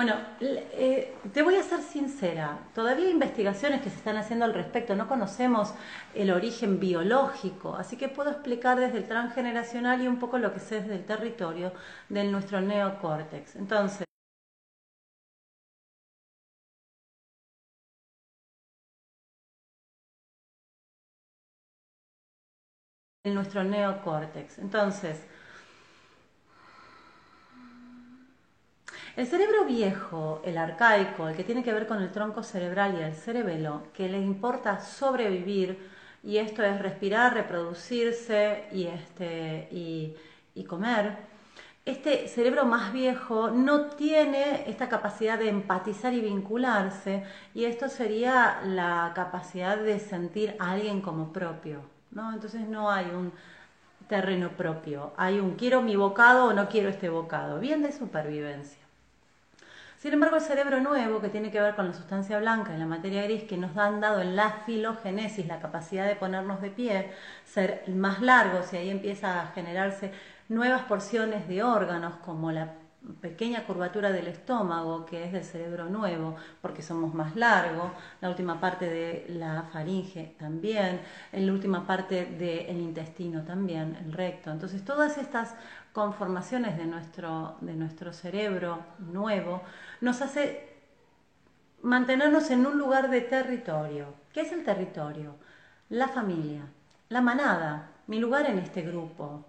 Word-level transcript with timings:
Bueno, 0.00 0.14
eh, 0.40 1.14
te 1.34 1.42
voy 1.42 1.56
a 1.56 1.62
ser 1.62 1.82
sincera, 1.82 2.58
todavía 2.74 3.04
hay 3.04 3.10
investigaciones 3.10 3.82
que 3.82 3.90
se 3.90 3.96
están 3.96 4.16
haciendo 4.16 4.46
al 4.46 4.54
respecto, 4.54 4.96
no 4.96 5.06
conocemos 5.06 5.74
el 6.14 6.30
origen 6.30 6.80
biológico, 6.80 7.76
así 7.76 7.98
que 7.98 8.08
puedo 8.08 8.30
explicar 8.30 8.80
desde 8.80 8.96
el 8.96 9.06
transgeneracional 9.06 10.00
y 10.00 10.08
un 10.08 10.18
poco 10.18 10.38
lo 10.38 10.54
que 10.54 10.60
sé 10.60 10.76
desde 10.80 10.94
el 10.94 11.04
territorio 11.04 11.74
de 12.08 12.24
nuestro 12.24 12.62
neocórtex. 12.62 13.56
Entonces, 13.56 14.06
en 23.24 23.34
nuestro 23.34 23.64
neocórtex. 23.64 24.58
Entonces, 24.58 25.26
el 29.16 29.26
cerebro 29.26 29.64
viejo, 29.64 30.40
el 30.44 30.58
arcaico, 30.58 31.28
el 31.28 31.36
que 31.36 31.44
tiene 31.44 31.62
que 31.62 31.72
ver 31.72 31.86
con 31.86 32.02
el 32.02 32.10
tronco 32.10 32.42
cerebral 32.42 32.96
y 32.98 33.02
el 33.02 33.14
cerebelo, 33.14 33.84
que 33.92 34.08
le 34.08 34.18
importa 34.18 34.80
sobrevivir, 34.80 35.78
y 36.22 36.36
esto 36.36 36.62
es 36.62 36.80
respirar, 36.80 37.34
reproducirse 37.34 38.64
y, 38.72 38.86
este, 38.86 39.68
y, 39.70 40.14
y 40.54 40.64
comer, 40.64 41.16
este 41.86 42.28
cerebro 42.28 42.66
más 42.66 42.92
viejo 42.92 43.50
no 43.50 43.86
tiene 43.86 44.68
esta 44.68 44.88
capacidad 44.88 45.38
de 45.38 45.48
empatizar 45.48 46.12
y 46.12 46.20
vincularse, 46.20 47.24
y 47.54 47.64
esto 47.64 47.88
sería 47.88 48.60
la 48.64 49.12
capacidad 49.14 49.78
de 49.78 49.98
sentir 49.98 50.54
a 50.58 50.72
alguien 50.72 51.00
como 51.00 51.32
propio. 51.32 51.80
¿no? 52.10 52.32
Entonces 52.32 52.68
no 52.68 52.90
hay 52.90 53.06
un 53.06 53.32
terreno 54.08 54.50
propio, 54.50 55.12
hay 55.16 55.38
un 55.38 55.54
quiero 55.54 55.82
mi 55.82 55.96
bocado 55.96 56.46
o 56.46 56.52
no 56.52 56.68
quiero 56.68 56.88
este 56.88 57.08
bocado, 57.08 57.60
bien 57.60 57.82
de 57.82 57.92
supervivencia. 57.92 58.80
Sin 60.00 60.14
embargo, 60.14 60.36
el 60.36 60.42
cerebro 60.42 60.80
nuevo, 60.80 61.20
que 61.20 61.28
tiene 61.28 61.50
que 61.50 61.60
ver 61.60 61.74
con 61.74 61.86
la 61.86 61.92
sustancia 61.92 62.38
blanca 62.38 62.74
y 62.74 62.78
la 62.78 62.86
materia 62.86 63.22
gris, 63.24 63.42
que 63.42 63.58
nos 63.58 63.76
han 63.76 64.00
dado 64.00 64.22
en 64.22 64.34
la 64.34 64.50
filogénesis 64.64 65.46
la 65.46 65.60
capacidad 65.60 66.06
de 66.06 66.16
ponernos 66.16 66.62
de 66.62 66.70
pie, 66.70 67.10
ser 67.44 67.84
más 67.86 68.22
largos 68.22 68.72
y 68.72 68.78
ahí 68.78 68.88
empieza 68.88 69.42
a 69.42 69.48
generarse 69.48 70.10
nuevas 70.48 70.84
porciones 70.84 71.46
de 71.48 71.62
órganos 71.62 72.14
como 72.24 72.50
la 72.50 72.79
pequeña 73.20 73.64
curvatura 73.64 74.12
del 74.12 74.26
estómago, 74.26 75.06
que 75.06 75.24
es 75.24 75.32
del 75.32 75.44
cerebro 75.44 75.86
nuevo, 75.86 76.36
porque 76.60 76.82
somos 76.82 77.14
más 77.14 77.34
largos, 77.34 77.90
la 78.20 78.28
última 78.28 78.60
parte 78.60 78.86
de 78.86 79.26
la 79.28 79.64
faringe 79.72 80.34
también, 80.38 81.00
la 81.32 81.52
última 81.52 81.86
parte 81.86 82.26
del 82.26 82.80
intestino 82.80 83.42
también, 83.42 83.96
el 84.04 84.12
recto. 84.12 84.50
Entonces, 84.50 84.84
todas 84.84 85.18
estas 85.18 85.54
conformaciones 85.92 86.76
de 86.76 86.86
nuestro, 86.86 87.56
de 87.60 87.74
nuestro 87.74 88.12
cerebro 88.12 88.80
nuevo 88.98 89.62
nos 90.00 90.20
hace 90.22 90.68
mantenernos 91.82 92.50
en 92.50 92.66
un 92.66 92.78
lugar 92.78 93.10
de 93.10 93.22
territorio. 93.22 94.14
¿Qué 94.32 94.42
es 94.42 94.52
el 94.52 94.64
territorio? 94.64 95.36
La 95.88 96.08
familia, 96.08 96.62
la 97.08 97.20
manada, 97.20 97.90
mi 98.06 98.20
lugar 98.20 98.46
en 98.46 98.58
este 98.58 98.82
grupo. 98.82 99.46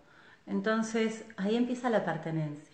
Entonces, 0.48 1.26
ahí 1.38 1.56
empieza 1.56 1.90
la 1.90 2.04
pertenencia. 2.04 2.71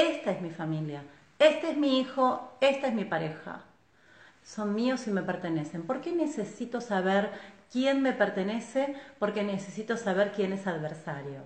Esta 0.00 0.30
es 0.30 0.40
mi 0.40 0.48
familia, 0.48 1.02
este 1.38 1.72
es 1.72 1.76
mi 1.76 2.00
hijo, 2.00 2.56
esta 2.62 2.86
es 2.86 2.94
mi 2.94 3.04
pareja. 3.04 3.64
Son 4.42 4.74
míos 4.74 5.06
y 5.06 5.10
me 5.10 5.20
pertenecen. 5.20 5.82
¿Por 5.82 6.00
qué 6.00 6.12
necesito 6.12 6.80
saber 6.80 7.30
quién 7.70 8.00
me 8.00 8.14
pertenece? 8.14 8.94
Porque 9.18 9.42
necesito 9.42 9.98
saber 9.98 10.32
quién 10.32 10.54
es 10.54 10.66
adversario. 10.66 11.42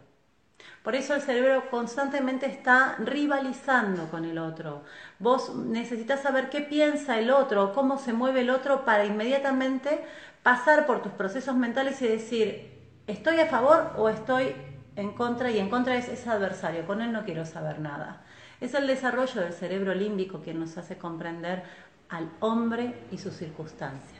Por 0.85 0.95
eso 0.95 1.17
el 1.17 1.23
cerebro 1.23 1.69
constantemente 1.69 2.47
está 2.47 2.95
rivalizando 3.01 4.09
con 4.09 4.25
el 4.25 4.39
otro. 4.39 4.85
Vos 5.19 5.53
necesitas 5.57 6.23
saber 6.23 6.49
qué 6.49 6.61
piensa 6.61 7.19
el 7.19 7.33
otro, 7.33 7.73
cómo 7.73 7.99
se 7.99 8.13
mueve 8.13 8.43
el 8.43 8.51
otro 8.51 8.85
para 8.85 9.05
inmediatamente 9.05 10.05
pasar 10.45 10.87
por 10.87 11.03
tus 11.03 11.11
procesos 11.13 11.57
mentales 11.57 12.01
y 12.03 12.07
decir, 12.07 12.73
estoy 13.09 13.41
a 13.41 13.47
favor 13.47 13.95
o 13.97 14.09
estoy 14.09 14.55
en 14.95 15.11
contra 15.13 15.51
y 15.51 15.59
en 15.59 15.71
contra 15.71 15.97
es 15.97 16.07
ese 16.07 16.31
adversario, 16.31 16.87
con 16.87 17.03
él 17.03 17.11
no 17.11 17.25
quiero 17.25 17.45
saber 17.47 17.81
nada. 17.81 18.23
Es 18.65 18.73
el 18.73 18.87
desarrollo 18.87 19.43
del 19.43 19.53
cerebro 19.53 19.95
límbico 19.95 20.41
que 20.41 20.55
nos 20.55 20.79
hace 20.79 20.97
comprender 20.97 21.65
al 22.09 22.31
hombre 22.41 22.95
y 23.13 23.19
sus 23.19 23.35
circunstancias. 23.35 24.19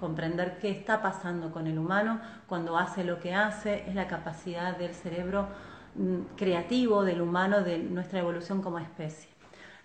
Comprender 0.00 0.58
qué 0.58 0.72
está 0.72 1.00
pasando 1.00 1.52
con 1.52 1.68
el 1.68 1.78
humano 1.78 2.20
cuando 2.48 2.76
hace 2.76 3.04
lo 3.04 3.20
que 3.20 3.32
hace 3.32 3.84
es 3.86 3.94
la 3.94 4.08
capacidad 4.08 4.76
del 4.76 4.92
cerebro 4.92 5.46
mm, 5.94 6.34
creativo 6.36 7.04
del 7.04 7.20
humano, 7.20 7.60
de 7.60 7.78
nuestra 7.78 8.18
evolución 8.18 8.60
como 8.60 8.80
especie. 8.80 9.30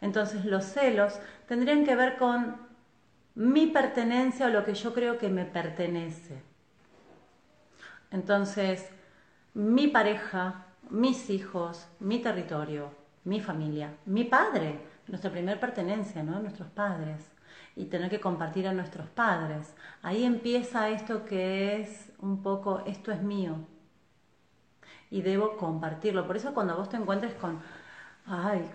Entonces 0.01 0.45
los 0.45 0.65
celos 0.65 1.19
tendrían 1.47 1.85
que 1.85 1.95
ver 1.95 2.17
con 2.17 2.55
mi 3.35 3.67
pertenencia 3.67 4.47
o 4.47 4.49
lo 4.49 4.65
que 4.65 4.73
yo 4.73 4.95
creo 4.95 5.19
que 5.19 5.29
me 5.29 5.45
pertenece. 5.45 6.41
Entonces, 8.09 8.89
mi 9.53 9.85
pareja, 9.85 10.65
mis 10.89 11.29
hijos, 11.29 11.87
mi 11.99 12.17
territorio, 12.17 13.04
mi 13.25 13.41
familia, 13.41 13.93
mi 14.05 14.23
padre, 14.23 14.79
nuestra 15.07 15.31
primer 15.31 15.59
pertenencia, 15.59 16.23
¿no? 16.23 16.39
Nuestros 16.39 16.69
padres. 16.69 17.31
Y 17.75 17.85
tener 17.85 18.09
que 18.09 18.21
compartir 18.21 18.67
a 18.67 18.73
nuestros 18.73 19.07
padres. 19.09 19.73
Ahí 20.01 20.23
empieza 20.23 20.89
esto 20.89 21.25
que 21.25 21.81
es 21.81 22.13
un 22.19 22.41
poco, 22.41 22.81
esto 22.85 23.11
es 23.11 23.21
mío. 23.21 23.57
Y 25.11 25.21
debo 25.21 25.57
compartirlo. 25.57 26.25
Por 26.25 26.37
eso 26.37 26.53
cuando 26.53 26.77
vos 26.77 26.87
te 26.87 26.95
encuentres 26.95 27.33
con, 27.33 27.59
ay, 28.27 28.65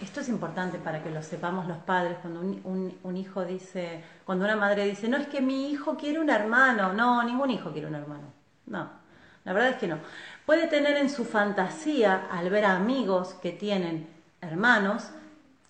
esto 0.00 0.20
es 0.20 0.28
importante 0.28 0.78
para 0.78 1.02
que 1.02 1.10
lo 1.10 1.22
sepamos 1.22 1.68
los 1.68 1.78
padres, 1.78 2.18
cuando 2.20 2.40
un, 2.40 2.98
un 3.02 3.16
hijo 3.16 3.44
dice, 3.44 4.02
cuando 4.24 4.44
una 4.44 4.56
madre 4.56 4.84
dice, 4.86 5.08
no 5.08 5.16
es 5.16 5.28
que 5.28 5.40
mi 5.40 5.70
hijo 5.70 5.96
quiere 5.96 6.18
un 6.18 6.30
hermano. 6.30 6.92
No, 6.92 7.22
ningún 7.22 7.50
hijo 7.50 7.70
quiere 7.70 7.86
un 7.86 7.94
hermano. 7.94 8.32
No, 8.66 8.90
la 9.44 9.52
verdad 9.52 9.70
es 9.70 9.76
que 9.76 9.88
no. 9.88 9.98
Puede 10.46 10.66
tener 10.66 10.96
en 10.96 11.10
su 11.10 11.24
fantasía, 11.24 12.28
al 12.30 12.50
ver 12.50 12.64
a 12.64 12.76
amigos 12.76 13.34
que 13.34 13.52
tienen 13.52 14.08
hermanos, 14.40 15.10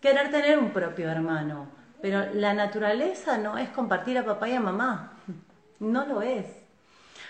querer 0.00 0.30
tener 0.30 0.58
un 0.58 0.70
propio 0.70 1.10
hermano. 1.10 1.68
Pero 2.00 2.32
la 2.34 2.54
naturaleza 2.54 3.38
no 3.38 3.58
es 3.58 3.68
compartir 3.70 4.18
a 4.18 4.24
papá 4.24 4.48
y 4.48 4.54
a 4.54 4.60
mamá. 4.60 5.12
No 5.80 6.04
lo 6.04 6.20
es. 6.20 6.44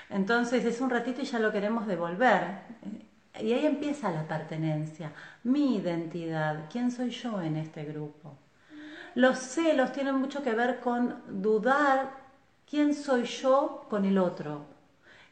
Entonces 0.09 0.65
es 0.65 0.81
un 0.81 0.91
ratito 0.91 1.23
y 1.23 1.25
ya 1.25 1.39
lo 1.39 1.53
queremos 1.53 1.87
devolver. 1.87 2.63
Y 3.41 3.53
ahí 3.53 3.65
empieza 3.65 4.11
la 4.11 4.27
pertenencia, 4.27 5.13
mi 5.45 5.77
identidad, 5.77 6.65
quién 6.69 6.91
soy 6.91 7.11
yo 7.11 7.41
en 7.41 7.57
este 7.57 7.85
grupo. 7.85 8.35
Los 9.15 9.39
celos 9.39 9.93
tienen 9.93 10.17
mucho 10.17 10.43
que 10.43 10.53
ver 10.53 10.81
con 10.81 11.23
dudar 11.29 12.11
quién 12.69 12.93
soy 12.93 13.23
yo 13.23 13.87
con 13.89 14.05
el 14.05 14.19
otro. 14.19 14.65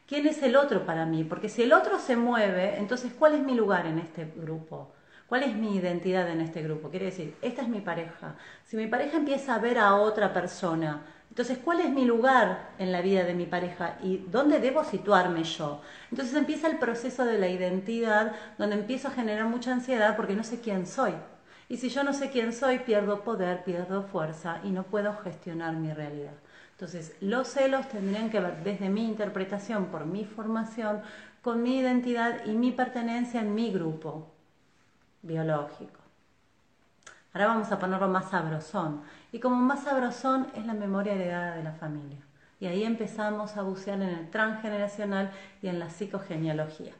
¿Quién 0.09 0.25
es 0.25 0.41
el 0.41 0.55
otro 0.55 0.87
para 0.87 1.05
mí? 1.05 1.23
Porque 1.23 1.49
si 1.49 1.61
el 1.61 1.71
otro 1.71 1.99
se 1.99 2.15
mueve, 2.15 2.79
entonces 2.79 3.13
¿cuál 3.13 3.35
es 3.35 3.43
mi 3.43 3.53
lugar 3.53 3.85
en 3.85 3.99
este 3.99 4.25
grupo? 4.25 4.91
¿Cuál 5.27 5.43
es 5.43 5.53
mi 5.55 5.75
identidad 5.75 6.27
en 6.31 6.41
este 6.41 6.63
grupo? 6.63 6.89
Quiere 6.89 7.05
decir, 7.05 7.35
esta 7.43 7.61
es 7.61 7.67
mi 7.67 7.79
pareja. 7.79 8.35
Si 8.65 8.75
mi 8.75 8.87
pareja 8.87 9.17
empieza 9.17 9.53
a 9.53 9.59
ver 9.59 9.77
a 9.77 9.93
otra 9.93 10.33
persona, 10.33 11.05
entonces 11.29 11.59
¿cuál 11.63 11.81
es 11.81 11.91
mi 11.91 12.05
lugar 12.05 12.71
en 12.79 12.91
la 12.91 13.01
vida 13.01 13.23
de 13.23 13.35
mi 13.35 13.45
pareja 13.45 13.99
y 14.01 14.25
dónde 14.31 14.59
debo 14.59 14.83
situarme 14.83 15.43
yo? 15.43 15.81
Entonces 16.09 16.33
empieza 16.33 16.67
el 16.67 16.79
proceso 16.79 17.23
de 17.23 17.37
la 17.37 17.47
identidad 17.47 18.31
donde 18.57 18.77
empiezo 18.77 19.09
a 19.09 19.11
generar 19.11 19.45
mucha 19.45 19.71
ansiedad 19.71 20.15
porque 20.15 20.33
no 20.33 20.43
sé 20.43 20.59
quién 20.59 20.87
soy. 20.87 21.13
Y 21.67 21.77
si 21.77 21.89
yo 21.89 22.03
no 22.03 22.13
sé 22.13 22.31
quién 22.31 22.51
soy, 22.51 22.79
pierdo 22.79 23.23
poder, 23.23 23.63
pierdo 23.63 24.01
fuerza 24.01 24.59
y 24.63 24.71
no 24.71 24.85
puedo 24.85 25.13
gestionar 25.17 25.75
mi 25.75 25.93
realidad. 25.93 26.33
Entonces, 26.79 27.13
los 27.19 27.49
celos 27.49 27.89
tendrían 27.89 28.29
que 28.29 28.39
ver 28.39 28.63
desde 28.63 28.87
mi 28.87 29.05
interpretación, 29.05 29.87
por 29.87 30.05
mi 30.05 30.23
formación, 30.23 31.01
con 31.41 31.61
mi 31.61 31.77
identidad 31.77 32.45
y 32.45 32.51
mi 32.51 32.71
pertenencia 32.71 33.41
en 33.41 33.53
mi 33.53 33.69
grupo 33.69 34.31
biológico. 35.21 35.99
Ahora 37.33 37.47
vamos 37.47 37.69
a 37.73 37.79
ponerlo 37.79 38.07
más 38.07 38.29
sabrosón. 38.29 39.01
Y 39.33 39.41
como 39.41 39.57
más 39.57 39.83
sabrosón 39.83 40.47
es 40.55 40.65
la 40.65 40.73
memoria 40.73 41.15
heredada 41.15 41.57
de 41.57 41.63
la 41.63 41.73
familia. 41.73 42.19
Y 42.61 42.67
ahí 42.67 42.85
empezamos 42.85 43.57
a 43.57 43.61
bucear 43.61 44.01
en 44.01 44.07
el 44.07 44.29
transgeneracional 44.29 45.31
y 45.61 45.67
en 45.67 45.79
la 45.79 45.89
psicogenealogía. 45.89 46.93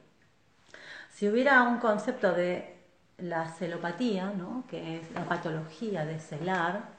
Si 1.09 1.29
hubiera 1.29 1.63
un 1.63 1.77
concepto 1.77 2.33
de 2.33 2.75
la 3.17 3.47
celopatía, 3.47 4.33
¿no? 4.37 4.65
que 4.67 4.97
es 4.97 5.11
la 5.13 5.23
patología 5.23 6.03
de 6.03 6.19
celar, 6.19 6.98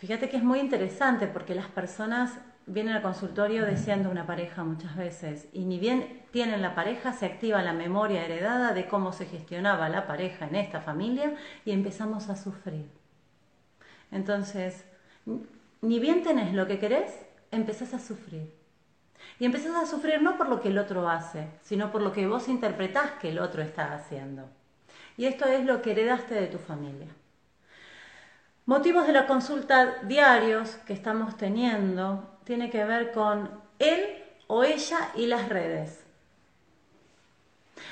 Fíjate 0.00 0.30
que 0.30 0.38
es 0.38 0.42
muy 0.42 0.60
interesante 0.60 1.26
porque 1.26 1.54
las 1.54 1.66
personas 1.66 2.38
vienen 2.64 2.94
al 2.94 3.02
consultorio 3.02 3.66
deseando 3.66 4.10
una 4.10 4.26
pareja 4.26 4.64
muchas 4.64 4.96
veces 4.96 5.46
y 5.52 5.66
ni 5.66 5.78
bien 5.78 6.22
tienen 6.30 6.62
la 6.62 6.74
pareja 6.74 7.12
se 7.12 7.26
activa 7.26 7.60
la 7.60 7.74
memoria 7.74 8.24
heredada 8.24 8.72
de 8.72 8.88
cómo 8.88 9.12
se 9.12 9.26
gestionaba 9.26 9.90
la 9.90 10.06
pareja 10.06 10.46
en 10.46 10.56
esta 10.56 10.80
familia 10.80 11.34
y 11.66 11.72
empezamos 11.72 12.30
a 12.30 12.36
sufrir. 12.36 12.86
Entonces, 14.10 14.86
ni 15.82 16.00
bien 16.00 16.22
tenés 16.22 16.54
lo 16.54 16.66
que 16.66 16.78
querés, 16.78 17.12
empezás 17.50 17.92
a 17.92 17.98
sufrir. 17.98 18.54
Y 19.38 19.44
empezás 19.44 19.76
a 19.76 19.84
sufrir 19.84 20.22
no 20.22 20.38
por 20.38 20.48
lo 20.48 20.62
que 20.62 20.68
el 20.68 20.78
otro 20.78 21.10
hace, 21.10 21.50
sino 21.60 21.92
por 21.92 22.00
lo 22.00 22.12
que 22.12 22.26
vos 22.26 22.48
interpretás 22.48 23.10
que 23.20 23.28
el 23.28 23.38
otro 23.38 23.60
está 23.60 23.92
haciendo. 23.92 24.48
Y 25.18 25.26
esto 25.26 25.44
es 25.44 25.66
lo 25.66 25.82
que 25.82 25.90
heredaste 25.90 26.36
de 26.36 26.46
tu 26.46 26.56
familia. 26.56 27.08
Motivos 28.70 29.04
de 29.08 29.12
la 29.12 29.26
consulta 29.26 29.96
diarios 30.04 30.76
que 30.86 30.92
estamos 30.92 31.36
teniendo 31.36 32.38
tiene 32.44 32.70
que 32.70 32.84
ver 32.84 33.10
con 33.10 33.50
él 33.80 34.00
o 34.46 34.62
ella 34.62 35.10
y 35.16 35.26
las 35.26 35.48
redes. 35.48 36.04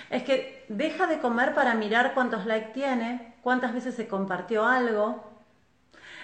Es 0.08 0.22
que 0.22 0.64
deja 0.68 1.08
de 1.08 1.18
comer 1.18 1.52
para 1.52 1.74
mirar 1.74 2.14
cuántos 2.14 2.46
likes 2.46 2.74
tiene, 2.74 3.34
cuántas 3.42 3.74
veces 3.74 3.96
se 3.96 4.06
compartió 4.06 4.64
algo. 4.66 5.28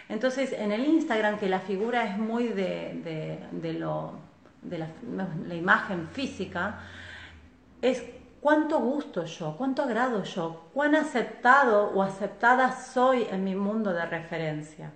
Entonces, 0.09 0.53
en 0.53 0.71
el 0.71 0.85
Instagram, 0.85 1.41
que 1.41 1.49
la 1.49 1.59
figura 1.59 2.05
es 2.05 2.17
muy 2.17 2.47
de, 2.47 3.41
lo, 3.77 4.13
de 4.63 4.79
la, 4.79 5.55
imagen 5.57 6.07
física, 6.13 6.79
es 7.83 8.05
cuánto 8.45 8.79
gusto 8.79 9.25
yo, 9.25 9.57
cuánto 9.57 9.85
agrado 9.85 10.23
yo, 10.23 10.67
cuán 10.75 10.95
aceptado 10.95 11.87
o 11.95 12.03
aceptada 12.03 12.79
soy 12.79 13.27
en 13.31 13.43
mi 13.43 13.55
mundo 13.55 13.95
de 13.95 14.05
referencia. 14.05 14.93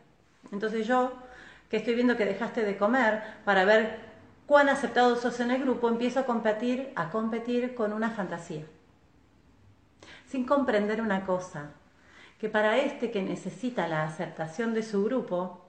Entonces 0.53 0.87
yo, 0.87 1.15
que 1.71 1.79
estoy 1.79 1.95
viendo 1.95 2.19
que 2.19 2.27
dejaste 2.27 2.63
de 2.63 2.77
comer 2.77 3.23
para 3.47 3.65
ver 3.65 4.01
cuán 4.45 4.69
aceptado 4.69 5.17
sos 5.17 5.41
en 5.41 5.51
el 5.51 5.63
grupo, 5.63 5.89
empiezo 5.89 6.21
a 6.21 6.27
competir, 6.27 6.93
a 6.95 7.09
competir 7.09 7.75
con 7.75 7.95
una 7.95 8.11
fantasía 8.11 8.67
sin 10.27 10.45
comprender 10.45 11.01
una 11.01 11.25
cosa, 11.25 11.71
que 12.39 12.51
para 12.51 12.77
este 12.77 13.11
que 13.11 13.23
necesita 13.23 13.89
la 13.89 14.05
aceptación 14.05 14.75
de 14.75 14.83
su 14.83 15.03
grupo, 15.05 15.65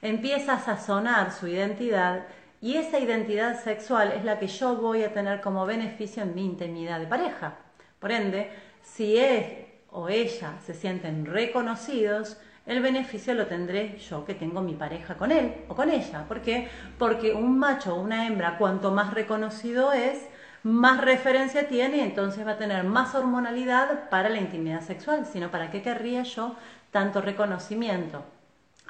empieza 0.00 0.52
a 0.52 0.60
sazonar 0.60 1.32
su 1.32 1.48
identidad 1.48 2.28
y 2.62 2.76
esa 2.76 3.00
identidad 3.00 3.60
sexual 3.60 4.12
es 4.12 4.24
la 4.24 4.38
que 4.38 4.46
yo 4.46 4.76
voy 4.76 5.02
a 5.02 5.12
tener 5.12 5.40
como 5.40 5.66
beneficio 5.66 6.22
en 6.22 6.34
mi 6.34 6.44
intimidad 6.44 7.00
de 7.00 7.08
pareja. 7.08 7.56
Por 7.98 8.12
ende, 8.12 8.52
si 8.82 9.18
él 9.18 9.66
o 9.90 10.08
ella 10.08 10.54
se 10.64 10.72
sienten 10.72 11.26
reconocidos, 11.26 12.38
el 12.64 12.80
beneficio 12.80 13.34
lo 13.34 13.48
tendré 13.48 13.98
yo 13.98 14.24
que 14.24 14.34
tengo 14.34 14.62
mi 14.62 14.74
pareja 14.74 15.16
con 15.16 15.32
él 15.32 15.64
o 15.68 15.74
con 15.74 15.90
ella. 15.90 16.24
¿Por 16.28 16.40
qué? 16.40 16.68
Porque 16.98 17.34
un 17.34 17.58
macho 17.58 17.96
o 17.96 18.00
una 18.00 18.28
hembra, 18.28 18.56
cuanto 18.58 18.92
más 18.92 19.12
reconocido 19.12 19.92
es, 19.92 20.28
más 20.62 21.00
referencia 21.00 21.66
tiene 21.66 21.96
y 21.96 22.00
entonces 22.00 22.46
va 22.46 22.52
a 22.52 22.58
tener 22.58 22.84
más 22.84 23.16
hormonalidad 23.16 24.08
para 24.08 24.28
la 24.28 24.38
intimidad 24.38 24.82
sexual, 24.82 25.26
sino 25.26 25.50
para 25.50 25.72
qué 25.72 25.82
querría 25.82 26.22
yo 26.22 26.54
tanto 26.92 27.20
reconocimiento. 27.20 28.22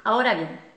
Ahora 0.03 0.35
bien, 0.35 0.72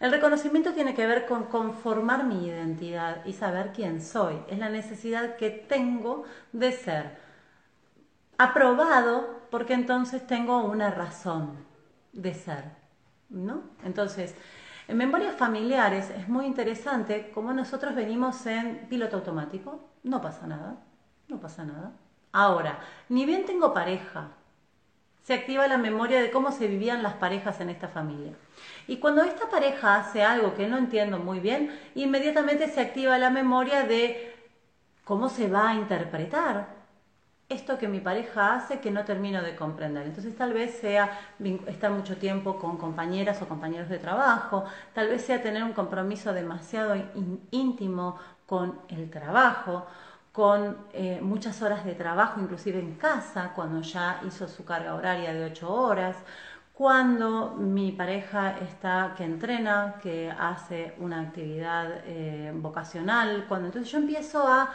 el 0.00 0.12
reconocimiento 0.12 0.72
tiene 0.72 0.94
que 0.94 1.06
ver 1.06 1.26
con 1.26 1.44
conformar 1.44 2.24
mi 2.24 2.46
identidad 2.46 3.24
y 3.24 3.32
saber 3.32 3.72
quién 3.72 4.00
soy. 4.00 4.40
Es 4.48 4.58
la 4.58 4.68
necesidad 4.68 5.36
que 5.36 5.50
tengo 5.50 6.24
de 6.52 6.72
ser 6.72 7.18
aprobado 8.36 9.40
porque 9.50 9.74
entonces 9.74 10.26
tengo 10.26 10.62
una 10.64 10.90
razón 10.90 11.56
de 12.12 12.34
ser, 12.34 12.64
¿no? 13.28 13.62
Entonces, 13.84 14.34
en 14.86 14.96
memorias 14.96 15.34
familiares 15.34 16.10
es 16.10 16.28
muy 16.28 16.46
interesante 16.46 17.30
cómo 17.34 17.52
nosotros 17.52 17.94
venimos 17.94 18.46
en 18.46 18.86
piloto 18.88 19.16
automático, 19.16 19.80
no 20.04 20.22
pasa 20.22 20.46
nada, 20.46 20.76
no 21.28 21.40
pasa 21.40 21.64
nada. 21.64 21.92
Ahora, 22.32 22.78
ni 23.08 23.26
bien 23.26 23.44
tengo 23.46 23.74
pareja, 23.74 24.28
se 25.22 25.34
activa 25.34 25.68
la 25.68 25.78
memoria 25.78 26.20
de 26.20 26.30
cómo 26.30 26.52
se 26.52 26.66
vivían 26.66 27.02
las 27.02 27.14
parejas 27.14 27.60
en 27.60 27.70
esta 27.70 27.88
familia. 27.88 28.32
Y 28.86 28.96
cuando 28.96 29.22
esta 29.22 29.50
pareja 29.50 29.96
hace 29.96 30.22
algo 30.24 30.54
que 30.54 30.66
no 30.66 30.78
entiendo 30.78 31.18
muy 31.18 31.40
bien, 31.40 31.78
inmediatamente 31.94 32.68
se 32.68 32.80
activa 32.80 33.18
la 33.18 33.30
memoria 33.30 33.84
de 33.84 34.34
cómo 35.04 35.28
se 35.28 35.48
va 35.48 35.70
a 35.70 35.74
interpretar 35.74 36.78
esto 37.48 37.78
que 37.78 37.88
mi 37.88 38.00
pareja 38.00 38.54
hace 38.54 38.78
que 38.78 38.90
no 38.90 39.04
termino 39.04 39.42
de 39.42 39.56
comprender. 39.56 40.06
Entonces 40.06 40.36
tal 40.36 40.52
vez 40.52 40.78
sea 40.78 41.18
estar 41.66 41.90
mucho 41.90 42.18
tiempo 42.18 42.58
con 42.58 42.76
compañeras 42.76 43.40
o 43.40 43.48
compañeros 43.48 43.88
de 43.88 43.98
trabajo, 43.98 44.64
tal 44.92 45.08
vez 45.08 45.24
sea 45.24 45.40
tener 45.40 45.62
un 45.62 45.72
compromiso 45.72 46.34
demasiado 46.34 46.94
íntimo 47.50 48.18
con 48.46 48.78
el 48.88 49.10
trabajo, 49.10 49.86
con 50.38 50.76
eh, 50.92 51.18
muchas 51.20 51.60
horas 51.62 51.84
de 51.84 51.96
trabajo, 51.96 52.40
inclusive 52.40 52.78
en 52.78 52.94
casa, 52.94 53.54
cuando 53.56 53.80
ya 53.80 54.20
hizo 54.24 54.46
su 54.46 54.64
carga 54.64 54.94
horaria 54.94 55.34
de 55.34 55.46
ocho 55.46 55.68
horas, 55.68 56.14
cuando 56.72 57.56
mi 57.58 57.90
pareja 57.90 58.56
está 58.58 59.14
que 59.16 59.24
entrena, 59.24 59.96
que 60.00 60.30
hace 60.30 60.94
una 60.98 61.22
actividad 61.22 61.88
eh, 62.04 62.52
vocacional, 62.54 63.46
cuando 63.48 63.66
entonces 63.66 63.90
yo 63.90 63.98
empiezo 63.98 64.46
a 64.46 64.70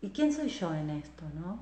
¿Y 0.00 0.10
quién 0.10 0.32
soy 0.32 0.48
yo 0.48 0.72
en 0.72 0.90
esto, 0.90 1.24
no? 1.34 1.58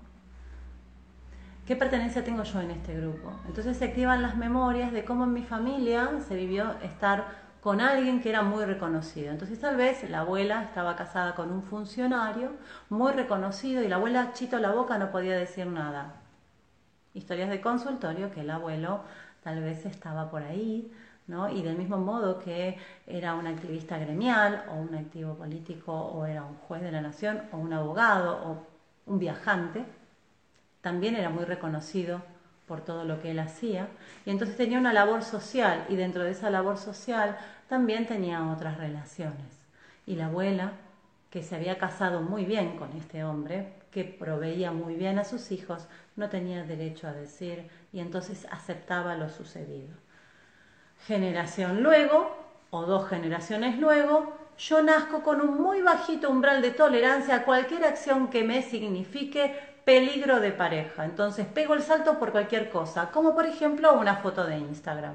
¿Qué 1.66 1.74
pertenencia 1.76 2.22
tengo 2.22 2.42
yo 2.42 2.60
en 2.60 2.70
este 2.70 2.94
grupo? 3.00 3.32
Entonces 3.46 3.78
se 3.78 3.86
activan 3.86 4.20
las 4.20 4.36
memorias 4.36 4.92
de 4.92 5.06
cómo 5.06 5.24
en 5.24 5.32
mi 5.32 5.42
familia 5.42 6.10
se 6.28 6.36
vivió 6.36 6.74
estar 6.82 7.49
con 7.60 7.80
alguien 7.80 8.20
que 8.22 8.30
era 8.30 8.42
muy 8.42 8.64
reconocido. 8.64 9.30
Entonces 9.30 9.58
tal 9.60 9.76
vez 9.76 10.08
la 10.08 10.20
abuela 10.20 10.62
estaba 10.62 10.96
casada 10.96 11.34
con 11.34 11.52
un 11.52 11.62
funcionario 11.62 12.52
muy 12.88 13.12
reconocido 13.12 13.82
y 13.82 13.88
la 13.88 13.96
abuela 13.96 14.32
chito 14.32 14.58
la 14.58 14.72
boca 14.72 14.98
no 14.98 15.10
podía 15.10 15.36
decir 15.36 15.66
nada. 15.66 16.14
Historias 17.14 17.50
de 17.50 17.60
consultorio 17.60 18.30
que 18.30 18.40
el 18.40 18.50
abuelo 18.50 19.00
tal 19.42 19.60
vez 19.62 19.84
estaba 19.86 20.30
por 20.30 20.42
ahí, 20.42 20.92
y 21.52 21.62
del 21.62 21.76
mismo 21.76 21.96
modo 21.96 22.40
que 22.40 22.76
era 23.06 23.34
un 23.34 23.46
activista 23.46 23.98
gremial 23.98 24.64
o 24.68 24.74
un 24.74 24.94
activo 24.96 25.34
político 25.34 25.92
o 25.92 26.26
era 26.26 26.42
un 26.42 26.56
juez 26.56 26.82
de 26.82 26.90
la 26.90 27.00
nación 27.00 27.42
o 27.52 27.58
un 27.58 27.72
abogado 27.72 28.40
o 28.44 28.66
un 29.06 29.18
viajante, 29.20 29.84
también 30.80 31.14
era 31.14 31.30
muy 31.30 31.44
reconocido 31.44 32.20
por 32.70 32.82
todo 32.82 33.04
lo 33.04 33.20
que 33.20 33.32
él 33.32 33.40
hacía 33.40 33.88
y 34.24 34.30
entonces 34.30 34.56
tenía 34.56 34.78
una 34.78 34.92
labor 34.92 35.24
social 35.24 35.86
y 35.88 35.96
dentro 35.96 36.22
de 36.22 36.30
esa 36.30 36.50
labor 36.50 36.78
social 36.78 37.36
también 37.68 38.06
tenía 38.06 38.46
otras 38.46 38.78
relaciones. 38.78 39.58
Y 40.06 40.14
la 40.14 40.26
abuela, 40.26 40.74
que 41.30 41.42
se 41.42 41.56
había 41.56 41.78
casado 41.78 42.22
muy 42.22 42.44
bien 42.44 42.78
con 42.78 42.92
este 42.96 43.24
hombre, 43.24 43.72
que 43.90 44.04
proveía 44.04 44.70
muy 44.70 44.94
bien 44.94 45.18
a 45.18 45.24
sus 45.24 45.50
hijos, 45.50 45.88
no 46.14 46.28
tenía 46.28 46.62
derecho 46.62 47.08
a 47.08 47.12
decir 47.12 47.68
y 47.92 47.98
entonces 47.98 48.46
aceptaba 48.52 49.16
lo 49.16 49.28
sucedido 49.28 49.96
generación 51.06 51.82
luego, 51.82 52.36
o 52.70 52.82
dos 52.82 53.08
generaciones 53.08 53.78
luego, 53.78 54.32
yo 54.60 54.82
nazco 54.82 55.22
con 55.22 55.40
un 55.40 55.60
muy 55.60 55.80
bajito 55.80 56.28
umbral 56.28 56.60
de 56.60 56.70
tolerancia 56.70 57.36
a 57.36 57.44
cualquier 57.44 57.84
acción 57.84 58.28
que 58.28 58.44
me 58.44 58.60
signifique 58.62 59.58
peligro 59.84 60.38
de 60.38 60.52
pareja. 60.52 61.06
Entonces 61.06 61.46
pego 61.46 61.74
el 61.74 61.82
salto 61.82 62.18
por 62.18 62.30
cualquier 62.30 62.68
cosa, 62.68 63.10
como 63.10 63.34
por 63.34 63.46
ejemplo 63.46 63.94
una 63.94 64.16
foto 64.16 64.44
de 64.44 64.58
Instagram. 64.58 65.14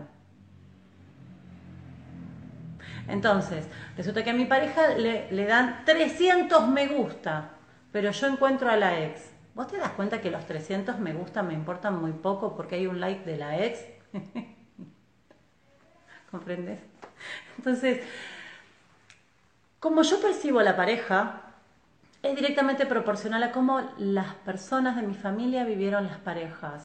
Entonces, 3.07 3.68
resulta 3.95 4.23
que 4.23 4.31
a 4.31 4.33
mi 4.33 4.45
pareja 4.45 4.95
le, 4.95 5.31
le, 5.31 5.45
dan 5.45 5.85
300 5.85 6.68
me 6.69 6.87
gusta, 6.87 7.52
pero 7.92 8.09
yo 8.09 8.25
encuentro 8.25 8.68
a 8.68 8.78
la 8.78 8.99
ex. 8.99 9.30
¿Vos 9.54 9.68
te 9.68 9.78
das 9.78 9.92
cuenta 9.92 10.21
que 10.21 10.31
los 10.31 10.44
300 10.47 10.97
me 10.97 11.14
gusta 11.14 11.44
me 11.44 11.54
importan 11.54 12.02
muy 12.02 12.14
poco 12.14 12.56
porque 12.56 12.75
hay 12.75 12.87
un 12.87 12.99
like 12.99 13.23
de 13.30 13.37
la 13.37 13.64
ex? 13.64 13.80
¿comprendes? 16.31 16.80
Entonces, 17.57 18.02
como 19.85 20.01
yo 20.01 20.19
percibo 20.19 20.63
la 20.63 20.75
pareja, 20.75 21.42
es 22.23 22.35
directamente 22.35 22.87
proporcional 22.87 23.44
a 23.44 23.51
cómo 23.51 23.87
las 23.99 24.33
personas 24.33 24.95
de 24.95 25.04
mi 25.04 25.13
familia 25.13 25.63
vivieron 25.63 26.07
las 26.07 26.18
parejas. 26.18 26.83